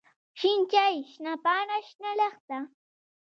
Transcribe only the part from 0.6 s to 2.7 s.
چای، شنه پاڼه، شنه لښته.